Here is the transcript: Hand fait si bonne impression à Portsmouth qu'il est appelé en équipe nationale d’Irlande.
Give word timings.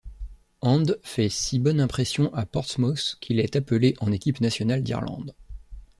Hand 0.61 0.97
fait 1.03 1.29
si 1.29 1.59
bonne 1.59 1.79
impression 1.79 2.33
à 2.33 2.47
Portsmouth 2.47 3.17
qu'il 3.21 3.39
est 3.39 3.55
appelé 3.55 3.93
en 3.99 4.11
équipe 4.11 4.41
nationale 4.41 4.81
d’Irlande. 4.81 5.35